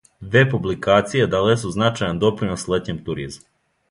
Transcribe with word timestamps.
Две 0.27 0.41
публикације 0.53 1.27
дале 1.33 1.53
су 1.65 1.73
значајан 1.77 2.23
допринос 2.25 2.67
летњем 2.75 3.05
туризму. 3.11 3.49